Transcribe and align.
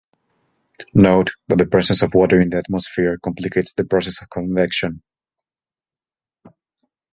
Note 0.95 1.29
that 1.47 1.59
the 1.59 1.67
presence 1.67 2.01
of 2.01 2.15
water 2.15 2.41
in 2.41 2.47
the 2.47 2.57
atmosphere 2.57 3.19
complicates 3.19 3.73
the 3.75 3.83
process 3.85 4.19
of 4.23 4.31
convection. 4.31 5.03